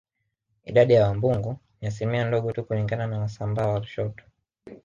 Idadi 0.65 0.93
ya 0.93 1.07
Wambugu 1.07 1.57
ni 1.81 1.87
asilimia 1.87 2.25
ndogo 2.25 2.51
tu 2.51 2.63
kulingana 2.63 3.07
na 3.07 3.19
Wasambaa 3.19 3.67
wa 3.67 3.79
Lushoto 3.79 4.23